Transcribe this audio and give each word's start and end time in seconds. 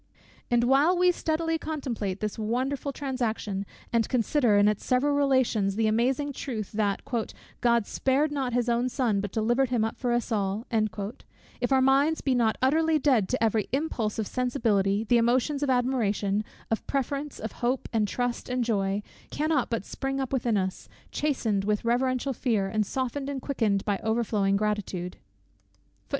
And 0.49 0.63
while 0.63 0.97
we 0.97 1.11
steadily 1.11 1.59
contemplate 1.59 2.21
this 2.21 2.39
wonderful 2.39 2.91
transaction, 2.91 3.67
and 3.93 4.09
consider 4.09 4.57
in 4.57 4.67
its 4.67 4.83
several 4.83 5.13
relations 5.13 5.75
the 5.75 5.85
amazing 5.85 6.33
truth, 6.33 6.71
that 6.71 7.03
"God 7.61 7.85
spared 7.85 8.31
not 8.31 8.51
his 8.51 8.67
own 8.67 8.89
Son, 8.89 9.21
but 9.21 9.31
delivered 9.31 9.69
him 9.69 9.85
up 9.85 9.99
for 9.99 10.11
us 10.11 10.31
all;" 10.31 10.65
if 10.71 11.71
our 11.71 11.83
minds 11.83 12.21
be 12.21 12.33
not 12.33 12.57
utterly 12.63 12.97
dead 12.97 13.29
to 13.29 13.43
every 13.43 13.69
impulse 13.71 14.17
of 14.17 14.25
sensibility, 14.25 15.03
the 15.03 15.19
emotions 15.19 15.61
of 15.61 15.69
admiration, 15.69 16.43
of 16.71 16.87
preference, 16.87 17.37
of 17.37 17.51
hope, 17.61 17.87
and 17.93 18.07
trust, 18.07 18.49
and 18.49 18.63
joy, 18.63 19.03
cannot 19.29 19.69
but 19.69 19.85
spring 19.85 20.19
up 20.19 20.33
within 20.33 20.57
us, 20.57 20.89
chastened 21.11 21.63
with 21.63 21.85
reverential 21.85 22.33
fear, 22.33 22.67
and 22.67 22.87
softened 22.87 23.29
and 23.29 23.39
quickened 23.39 23.85
by 23.85 23.97
overflowing 23.99 24.55
gratitude. 24.57 25.17